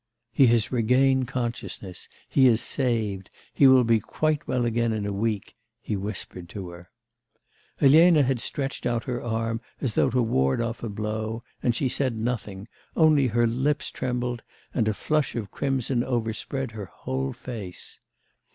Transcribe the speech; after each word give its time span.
'He 0.31 0.47
has 0.47 0.71
regained 0.71 1.27
consciousness, 1.27 2.09
he 2.27 2.47
is 2.47 2.59
saved, 2.59 3.29
he 3.53 3.67
will 3.67 3.83
be 3.83 3.99
quite 3.99 4.47
well 4.47 4.65
again 4.65 4.93
in 4.93 5.05
a 5.05 5.13
week,' 5.13 5.55
he 5.79 5.95
whispered 5.95 6.49
to 6.49 6.69
her. 6.69 6.89
Elena 7.79 8.23
had 8.23 8.39
stretched 8.39 8.87
out 8.87 9.03
her 9.03 9.21
arm 9.21 9.61
as 9.79 9.93
though 9.93 10.09
to 10.09 10.23
ward 10.23 10.59
off 10.59 10.81
a 10.81 10.89
blow, 10.89 11.43
and 11.61 11.75
she 11.75 11.87
said 11.87 12.17
nothing, 12.17 12.67
only 12.97 13.27
her 13.27 13.45
lips 13.45 13.91
trembled 13.91 14.41
and 14.73 14.87
a 14.87 14.93
flush 14.95 15.35
of 15.35 15.51
crimson 15.51 16.03
overspread 16.03 16.71
her 16.71 16.85
whole 16.87 17.31
face. 17.31 17.99